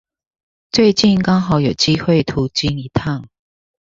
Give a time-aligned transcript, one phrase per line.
[0.71, 3.27] 最近剛好有機會途經一趟